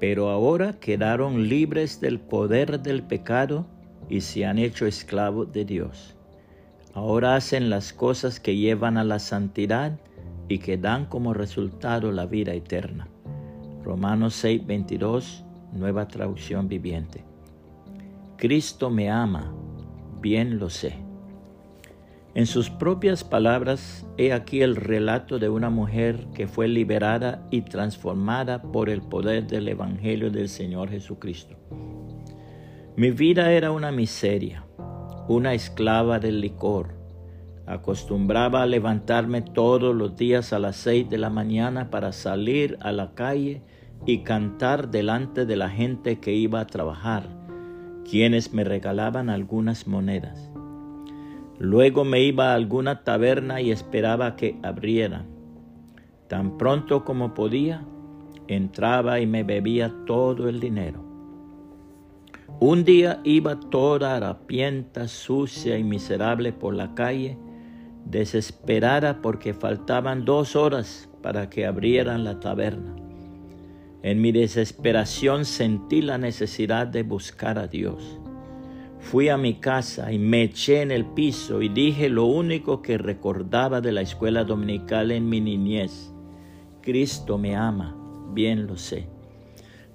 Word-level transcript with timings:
pero 0.00 0.30
ahora 0.30 0.74
quedaron 0.74 1.48
libres 1.48 2.00
del 2.00 2.20
poder 2.20 2.80
del 2.80 3.02
pecado 3.02 3.66
y 4.08 4.20
se 4.20 4.46
han 4.46 4.58
hecho 4.58 4.86
esclavos 4.86 5.52
de 5.52 5.64
Dios. 5.64 6.16
Ahora 6.94 7.36
hacen 7.36 7.70
las 7.70 7.92
cosas 7.92 8.40
que 8.40 8.56
llevan 8.56 8.96
a 8.96 9.04
la 9.04 9.18
santidad 9.18 9.98
y 10.48 10.58
que 10.58 10.76
dan 10.76 11.06
como 11.06 11.34
resultado 11.34 12.10
la 12.12 12.26
vida 12.26 12.54
eterna. 12.54 13.08
Romanos 13.84 14.34
6, 14.34 14.66
22, 14.66 15.44
nueva 15.72 16.08
traducción 16.08 16.68
viviente. 16.68 17.24
Cristo 18.36 18.90
me 18.90 19.10
ama, 19.10 19.52
bien 20.20 20.58
lo 20.58 20.70
sé. 20.70 21.07
En 22.38 22.46
sus 22.46 22.70
propias 22.70 23.24
palabras, 23.24 24.06
he 24.16 24.32
aquí 24.32 24.62
el 24.62 24.76
relato 24.76 25.40
de 25.40 25.48
una 25.48 25.70
mujer 25.70 26.28
que 26.36 26.46
fue 26.46 26.68
liberada 26.68 27.44
y 27.50 27.62
transformada 27.62 28.62
por 28.62 28.90
el 28.90 29.02
poder 29.02 29.48
del 29.48 29.66
Evangelio 29.66 30.30
del 30.30 30.48
Señor 30.48 30.88
Jesucristo. 30.88 31.56
Mi 32.94 33.10
vida 33.10 33.50
era 33.50 33.72
una 33.72 33.90
miseria, 33.90 34.64
una 35.26 35.52
esclava 35.52 36.20
del 36.20 36.40
licor. 36.40 36.94
Acostumbraba 37.66 38.62
a 38.62 38.66
levantarme 38.66 39.42
todos 39.42 39.92
los 39.92 40.14
días 40.14 40.52
a 40.52 40.60
las 40.60 40.76
seis 40.76 41.10
de 41.10 41.18
la 41.18 41.30
mañana 41.30 41.90
para 41.90 42.12
salir 42.12 42.78
a 42.82 42.92
la 42.92 43.16
calle 43.16 43.62
y 44.06 44.18
cantar 44.18 44.92
delante 44.92 45.44
de 45.44 45.56
la 45.56 45.70
gente 45.70 46.20
que 46.20 46.34
iba 46.34 46.60
a 46.60 46.68
trabajar, 46.68 47.24
quienes 48.08 48.52
me 48.52 48.62
regalaban 48.62 49.28
algunas 49.28 49.88
monedas. 49.88 50.52
Luego 51.58 52.04
me 52.04 52.22
iba 52.22 52.52
a 52.52 52.54
alguna 52.54 53.02
taberna 53.02 53.60
y 53.60 53.70
esperaba 53.70 54.36
que 54.36 54.58
abrieran. 54.62 55.26
Tan 56.28 56.56
pronto 56.56 57.04
como 57.04 57.34
podía, 57.34 57.84
entraba 58.46 59.20
y 59.20 59.26
me 59.26 59.42
bebía 59.42 59.92
todo 60.06 60.48
el 60.48 60.60
dinero. 60.60 61.04
Un 62.60 62.84
día 62.84 63.20
iba 63.24 63.58
toda 63.58 64.16
harapienta, 64.16 65.08
sucia 65.08 65.78
y 65.78 65.84
miserable 65.84 66.52
por 66.52 66.74
la 66.74 66.94
calle, 66.94 67.38
desesperada 68.04 69.20
porque 69.20 69.54
faltaban 69.54 70.24
dos 70.24 70.56
horas 70.56 71.08
para 71.22 71.50
que 71.50 71.66
abrieran 71.66 72.24
la 72.24 72.40
taberna. 72.40 72.96
En 74.02 74.20
mi 74.20 74.32
desesperación 74.32 75.44
sentí 75.44 76.02
la 76.02 76.18
necesidad 76.18 76.86
de 76.86 77.02
buscar 77.02 77.58
a 77.58 77.66
Dios. 77.66 78.20
Fui 79.00 79.28
a 79.28 79.36
mi 79.36 79.54
casa 79.54 80.12
y 80.12 80.18
me 80.18 80.42
eché 80.42 80.82
en 80.82 80.90
el 80.90 81.06
piso 81.06 81.62
y 81.62 81.68
dije 81.68 82.08
lo 82.08 82.26
único 82.26 82.82
que 82.82 82.98
recordaba 82.98 83.80
de 83.80 83.92
la 83.92 84.02
escuela 84.02 84.44
dominical 84.44 85.12
en 85.12 85.28
mi 85.28 85.40
niñez. 85.40 86.12
Cristo 86.82 87.38
me 87.38 87.56
ama, 87.56 87.96
bien 88.34 88.66
lo 88.66 88.76
sé. 88.76 89.08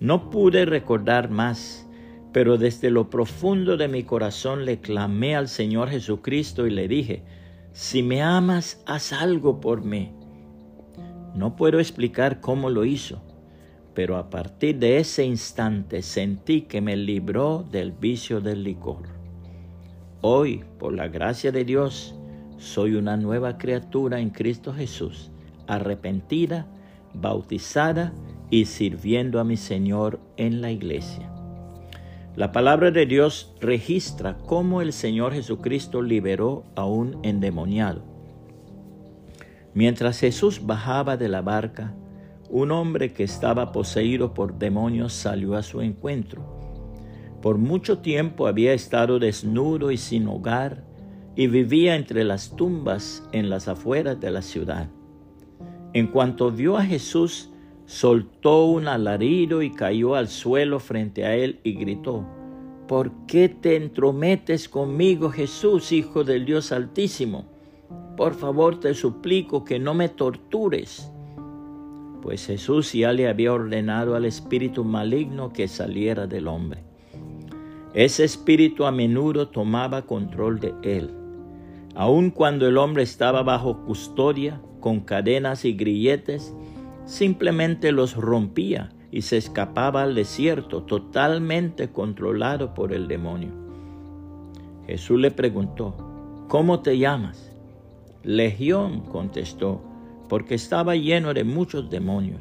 No 0.00 0.30
pude 0.30 0.64
recordar 0.64 1.30
más, 1.30 1.88
pero 2.32 2.58
desde 2.58 2.90
lo 2.90 3.10
profundo 3.10 3.76
de 3.76 3.88
mi 3.88 4.04
corazón 4.04 4.64
le 4.64 4.80
clamé 4.80 5.36
al 5.36 5.48
Señor 5.48 5.90
Jesucristo 5.90 6.66
y 6.66 6.70
le 6.70 6.88
dije, 6.88 7.24
si 7.72 8.02
me 8.02 8.22
amas, 8.22 8.82
haz 8.86 9.12
algo 9.12 9.60
por 9.60 9.84
mí. 9.84 10.12
No 11.34 11.56
puedo 11.56 11.80
explicar 11.80 12.40
cómo 12.40 12.70
lo 12.70 12.84
hizo 12.84 13.22
pero 13.94 14.16
a 14.16 14.30
partir 14.30 14.78
de 14.78 14.98
ese 14.98 15.24
instante 15.24 16.02
sentí 16.02 16.62
que 16.62 16.80
me 16.80 16.96
libró 16.96 17.64
del 17.70 17.92
vicio 17.92 18.40
del 18.40 18.64
licor. 18.64 19.08
Hoy, 20.20 20.64
por 20.78 20.94
la 20.94 21.08
gracia 21.08 21.52
de 21.52 21.64
Dios, 21.64 22.14
soy 22.56 22.94
una 22.94 23.16
nueva 23.16 23.58
criatura 23.58 24.20
en 24.20 24.30
Cristo 24.30 24.72
Jesús, 24.72 25.30
arrepentida, 25.66 26.66
bautizada 27.12 28.12
y 28.50 28.66
sirviendo 28.66 29.40
a 29.40 29.44
mi 29.44 29.56
Señor 29.56 30.20
en 30.36 30.60
la 30.60 30.70
iglesia. 30.70 31.28
La 32.34 32.52
palabra 32.52 32.90
de 32.90 33.04
Dios 33.04 33.52
registra 33.60 34.38
cómo 34.38 34.80
el 34.80 34.92
Señor 34.92 35.34
Jesucristo 35.34 36.00
liberó 36.00 36.64
a 36.76 36.86
un 36.86 37.18
endemoniado. 37.24 38.04
Mientras 39.74 40.18
Jesús 40.18 40.64
bajaba 40.64 41.16
de 41.16 41.28
la 41.28 41.42
barca, 41.42 41.94
un 42.52 42.70
hombre 42.70 43.14
que 43.14 43.24
estaba 43.24 43.72
poseído 43.72 44.34
por 44.34 44.58
demonios 44.58 45.14
salió 45.14 45.56
a 45.56 45.62
su 45.62 45.80
encuentro. 45.80 46.42
Por 47.40 47.56
mucho 47.56 47.98
tiempo 47.98 48.46
había 48.46 48.74
estado 48.74 49.18
desnudo 49.18 49.90
y 49.90 49.96
sin 49.96 50.28
hogar 50.28 50.84
y 51.34 51.46
vivía 51.46 51.96
entre 51.96 52.24
las 52.24 52.54
tumbas 52.54 53.26
en 53.32 53.48
las 53.48 53.68
afueras 53.68 54.20
de 54.20 54.30
la 54.30 54.42
ciudad. 54.42 54.90
En 55.94 56.08
cuanto 56.08 56.50
vio 56.50 56.76
a 56.76 56.84
Jesús, 56.84 57.50
soltó 57.86 58.66
un 58.66 58.86
alarido 58.86 59.62
y 59.62 59.70
cayó 59.70 60.14
al 60.14 60.28
suelo 60.28 60.78
frente 60.78 61.24
a 61.24 61.34
él 61.34 61.58
y 61.64 61.72
gritó, 61.72 62.26
¿Por 62.86 63.12
qué 63.26 63.48
te 63.48 63.76
entrometes 63.76 64.68
conmigo, 64.68 65.30
Jesús, 65.30 65.90
Hijo 65.90 66.22
del 66.22 66.44
Dios 66.44 66.70
Altísimo? 66.70 67.46
Por 68.14 68.34
favor 68.34 68.78
te 68.78 68.92
suplico 68.92 69.64
que 69.64 69.78
no 69.78 69.94
me 69.94 70.10
tortures 70.10 71.11
pues 72.22 72.46
Jesús 72.46 72.92
ya 72.92 73.12
le 73.12 73.28
había 73.28 73.52
ordenado 73.52 74.14
al 74.14 74.24
espíritu 74.24 74.84
maligno 74.84 75.52
que 75.52 75.66
saliera 75.68 76.26
del 76.26 76.46
hombre. 76.46 76.84
Ese 77.94 78.24
espíritu 78.24 78.86
a 78.86 78.92
menudo 78.92 79.48
tomaba 79.48 80.02
control 80.02 80.60
de 80.60 80.72
él. 80.82 81.10
Aun 81.94 82.30
cuando 82.30 82.66
el 82.66 82.78
hombre 82.78 83.02
estaba 83.02 83.42
bajo 83.42 83.84
custodia, 83.84 84.62
con 84.80 85.00
cadenas 85.00 85.64
y 85.64 85.74
grilletes, 85.74 86.54
simplemente 87.04 87.92
los 87.92 88.16
rompía 88.16 88.90
y 89.10 89.22
se 89.22 89.36
escapaba 89.36 90.02
al 90.02 90.14
desierto 90.14 90.84
totalmente 90.84 91.90
controlado 91.90 92.72
por 92.72 92.94
el 92.94 93.08
demonio. 93.08 93.50
Jesús 94.86 95.20
le 95.20 95.30
preguntó, 95.30 95.94
¿cómo 96.48 96.80
te 96.80 96.98
llamas? 96.98 97.52
Legión 98.22 99.00
contestó, 99.00 99.82
porque 100.32 100.54
estaba 100.54 100.96
lleno 100.96 101.34
de 101.34 101.44
muchos 101.44 101.90
demonios. 101.90 102.40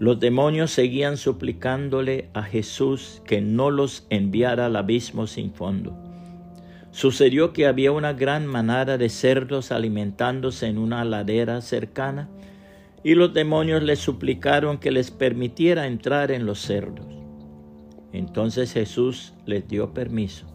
Los 0.00 0.18
demonios 0.18 0.72
seguían 0.72 1.16
suplicándole 1.16 2.30
a 2.34 2.42
Jesús 2.42 3.22
que 3.24 3.40
no 3.40 3.70
los 3.70 4.08
enviara 4.10 4.66
al 4.66 4.74
abismo 4.74 5.28
sin 5.28 5.52
fondo. 5.52 5.96
Sucedió 6.90 7.52
que 7.52 7.68
había 7.68 7.92
una 7.92 8.12
gran 8.12 8.44
manada 8.48 8.98
de 8.98 9.08
cerdos 9.08 9.70
alimentándose 9.70 10.66
en 10.66 10.78
una 10.78 11.04
ladera 11.04 11.60
cercana 11.60 12.28
y 13.04 13.14
los 13.14 13.32
demonios 13.32 13.84
le 13.84 13.94
suplicaron 13.94 14.78
que 14.78 14.90
les 14.90 15.12
permitiera 15.12 15.86
entrar 15.86 16.32
en 16.32 16.44
los 16.44 16.58
cerdos. 16.58 17.06
Entonces 18.12 18.72
Jesús 18.72 19.32
les 19.46 19.68
dio 19.68 19.94
permiso. 19.94 20.46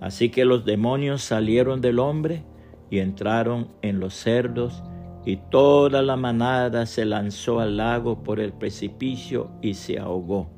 Así 0.00 0.28
que 0.28 0.44
los 0.44 0.64
demonios 0.64 1.24
salieron 1.24 1.80
del 1.80 1.98
hombre 1.98 2.44
y 2.88 3.00
entraron 3.00 3.66
en 3.82 3.98
los 3.98 4.14
cerdos 4.14 4.80
y 5.26 5.36
toda 5.36 6.02
la 6.02 6.16
manada 6.16 6.86
se 6.86 7.04
lanzó 7.04 7.60
al 7.60 7.78
lago 7.78 8.22
por 8.22 8.40
el 8.40 8.52
precipicio 8.52 9.50
y 9.62 9.74
se 9.74 9.98
ahogó. 9.98 10.50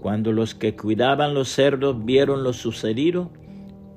Cuando 0.00 0.32
los 0.32 0.54
que 0.54 0.76
cuidaban 0.76 1.34
los 1.34 1.48
cerdos 1.48 2.04
vieron 2.04 2.42
lo 2.42 2.52
sucedido, 2.52 3.30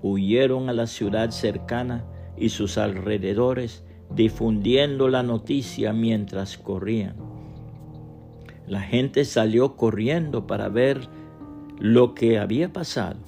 huyeron 0.01 0.69
a 0.69 0.73
la 0.73 0.87
ciudad 0.87 1.31
cercana 1.31 2.05
y 2.37 2.49
sus 2.49 2.77
alrededores, 2.77 3.83
difundiendo 4.15 5.07
la 5.07 5.23
noticia 5.23 5.93
mientras 5.93 6.57
corrían. 6.57 7.15
La 8.67 8.81
gente 8.81 9.25
salió 9.25 9.75
corriendo 9.75 10.47
para 10.47 10.69
ver 10.69 11.01
lo 11.79 12.13
que 12.13 12.39
había 12.39 12.71
pasado. 12.71 13.19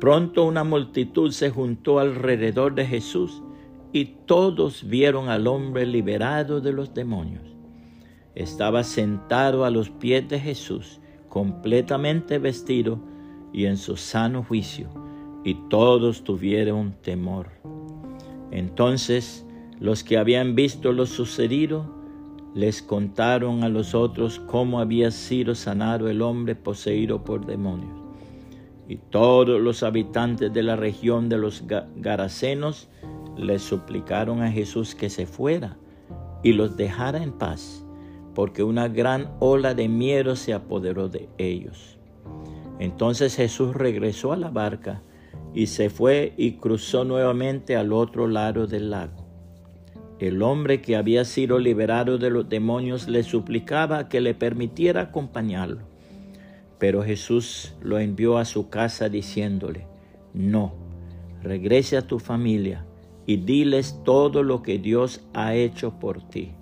Pronto 0.00 0.44
una 0.44 0.64
multitud 0.64 1.30
se 1.30 1.50
juntó 1.50 1.98
alrededor 1.98 2.74
de 2.74 2.86
Jesús 2.86 3.43
y 3.94 4.06
todos 4.26 4.88
vieron 4.88 5.28
al 5.28 5.46
hombre 5.46 5.86
liberado 5.86 6.60
de 6.60 6.72
los 6.72 6.94
demonios. 6.94 7.44
Estaba 8.34 8.82
sentado 8.82 9.64
a 9.64 9.70
los 9.70 9.88
pies 9.88 10.28
de 10.28 10.40
Jesús, 10.40 11.00
completamente 11.28 12.40
vestido 12.40 12.98
y 13.52 13.66
en 13.66 13.76
su 13.76 13.96
sano 13.96 14.42
juicio, 14.42 14.88
y 15.44 15.54
todos 15.70 16.24
tuvieron 16.24 16.96
temor. 17.02 17.50
Entonces 18.50 19.46
los 19.78 20.02
que 20.02 20.18
habían 20.18 20.56
visto 20.56 20.92
lo 20.92 21.06
sucedido 21.06 21.94
les 22.52 22.82
contaron 22.82 23.62
a 23.62 23.68
los 23.68 23.94
otros 23.94 24.40
cómo 24.40 24.80
había 24.80 25.12
sido 25.12 25.54
sanado 25.54 26.08
el 26.08 26.20
hombre 26.20 26.56
poseído 26.56 27.22
por 27.22 27.46
demonios. 27.46 27.96
Y 28.88 28.96
todos 28.96 29.60
los 29.60 29.84
habitantes 29.84 30.52
de 30.52 30.64
la 30.64 30.74
región 30.74 31.28
de 31.28 31.38
los 31.38 31.62
Garasenos 31.96 32.88
le 33.36 33.58
suplicaron 33.58 34.42
a 34.42 34.50
Jesús 34.50 34.94
que 34.94 35.10
se 35.10 35.26
fuera 35.26 35.76
y 36.42 36.52
los 36.52 36.76
dejara 36.76 37.22
en 37.22 37.32
paz, 37.32 37.84
porque 38.34 38.62
una 38.62 38.88
gran 38.88 39.32
ola 39.40 39.74
de 39.74 39.88
miedo 39.88 40.36
se 40.36 40.52
apoderó 40.52 41.08
de 41.08 41.28
ellos. 41.38 41.98
Entonces 42.78 43.36
Jesús 43.36 43.74
regresó 43.74 44.32
a 44.32 44.36
la 44.36 44.50
barca 44.50 45.02
y 45.54 45.68
se 45.68 45.88
fue 45.88 46.34
y 46.36 46.52
cruzó 46.52 47.04
nuevamente 47.04 47.76
al 47.76 47.92
otro 47.92 48.26
lado 48.26 48.66
del 48.66 48.90
lago. 48.90 49.24
El 50.18 50.42
hombre 50.42 50.80
que 50.80 50.96
había 50.96 51.24
sido 51.24 51.58
liberado 51.58 52.18
de 52.18 52.30
los 52.30 52.48
demonios 52.48 53.08
le 53.08 53.22
suplicaba 53.22 54.08
que 54.08 54.20
le 54.20 54.34
permitiera 54.34 55.02
acompañarlo. 55.02 55.82
Pero 56.78 57.02
Jesús 57.02 57.74
lo 57.82 57.98
envió 57.98 58.38
a 58.38 58.44
su 58.44 58.68
casa 58.68 59.08
diciéndole, 59.08 59.86
no, 60.32 60.74
regrese 61.42 61.96
a 61.96 62.02
tu 62.02 62.18
familia 62.18 62.84
y 63.26 63.36
diles 63.36 64.00
todo 64.04 64.42
lo 64.42 64.62
que 64.62 64.78
Dios 64.78 65.20
ha 65.32 65.54
hecho 65.54 65.98
por 65.98 66.22
ti. 66.28 66.52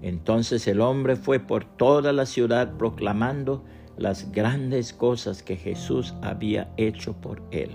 Entonces 0.00 0.66
el 0.66 0.80
hombre 0.80 1.16
fue 1.16 1.38
por 1.38 1.64
toda 1.64 2.12
la 2.12 2.26
ciudad 2.26 2.76
proclamando 2.76 3.64
las 3.96 4.32
grandes 4.32 4.92
cosas 4.92 5.42
que 5.42 5.56
Jesús 5.56 6.14
había 6.22 6.72
hecho 6.76 7.14
por 7.14 7.42
él. 7.50 7.70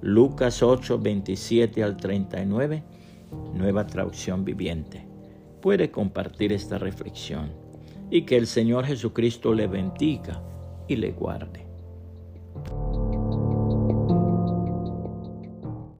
Lucas 0.00 0.62
8, 0.62 0.98
27 0.98 1.82
al 1.82 1.96
39, 1.96 2.82
nueva 3.54 3.86
traducción 3.86 4.44
viviente. 4.44 5.06
Puede 5.60 5.90
compartir 5.90 6.52
esta 6.52 6.78
reflexión 6.78 7.50
y 8.10 8.22
que 8.22 8.36
el 8.36 8.46
Señor 8.46 8.84
Jesucristo 8.84 9.54
le 9.54 9.66
bendiga 9.66 10.42
y 10.86 10.96
le 10.96 11.12
guarde. 11.12 11.67